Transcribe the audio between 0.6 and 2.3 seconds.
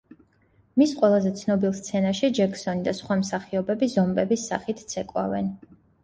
მის ყველაზე ცნობილ სცენაში